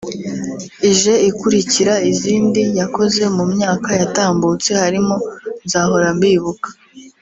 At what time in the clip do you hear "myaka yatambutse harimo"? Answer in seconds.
3.53-5.15